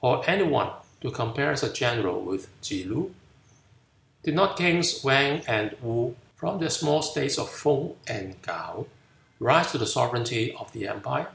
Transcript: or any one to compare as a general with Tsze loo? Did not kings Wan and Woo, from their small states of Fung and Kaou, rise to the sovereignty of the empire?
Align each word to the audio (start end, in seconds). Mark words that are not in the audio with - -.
or 0.00 0.28
any 0.28 0.42
one 0.42 0.68
to 1.00 1.12
compare 1.12 1.52
as 1.52 1.62
a 1.62 1.72
general 1.72 2.20
with 2.22 2.48
Tsze 2.60 2.84
loo? 2.88 3.14
Did 4.24 4.34
not 4.34 4.56
kings 4.58 5.04
Wan 5.04 5.42
and 5.46 5.76
Woo, 5.80 6.16
from 6.34 6.58
their 6.58 6.70
small 6.70 7.02
states 7.02 7.38
of 7.38 7.48
Fung 7.48 7.94
and 8.08 8.42
Kaou, 8.42 8.88
rise 9.38 9.70
to 9.70 9.78
the 9.78 9.86
sovereignty 9.86 10.52
of 10.54 10.72
the 10.72 10.88
empire? 10.88 11.28